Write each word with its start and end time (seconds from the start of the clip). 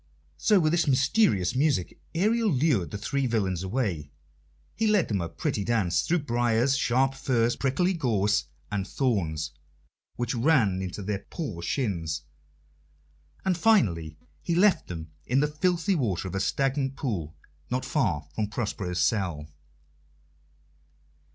So 0.39 0.59
with 0.59 0.73
his 0.73 0.87
mysterious 0.87 1.55
music 1.55 2.01
Ariel 2.15 2.49
lured 2.49 2.89
the 2.89 2.97
three 2.97 3.27
villains 3.27 3.61
away. 3.61 4.09
He 4.73 4.87
led 4.87 5.09
them 5.09 5.21
a 5.21 5.29
pretty 5.29 5.63
dance, 5.63 6.01
through 6.01 6.23
briars, 6.23 6.75
sharp 6.75 7.13
furze, 7.13 7.55
prickly 7.55 7.93
gorse, 7.93 8.45
and 8.71 8.87
thorns, 8.87 9.51
which 10.15 10.33
ran 10.33 10.81
into 10.81 11.03
their 11.03 11.19
poor 11.29 11.61
shins; 11.61 12.23
and 13.45 13.55
finally 13.55 14.17
he 14.41 14.55
left 14.55 14.87
them 14.87 15.11
in 15.27 15.39
the 15.39 15.47
filthy 15.47 15.93
water 15.93 16.27
of 16.27 16.33
a 16.33 16.39
stagnant 16.39 16.95
pool, 16.95 17.35
not 17.69 17.85
far 17.85 18.27
from 18.33 18.47
Prospero's 18.47 18.97
cell. 19.03 19.51